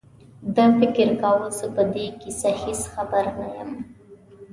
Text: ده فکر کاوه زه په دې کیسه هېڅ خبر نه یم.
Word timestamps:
ده 0.55 0.65
فکر 0.79 1.07
کاوه 1.21 1.49
زه 1.57 1.65
په 1.75 1.83
دې 1.93 2.05
کیسه 2.21 2.49
هېڅ 2.61 2.81
خبر 2.93 3.25
نه 3.39 3.47
یم. 3.55 3.71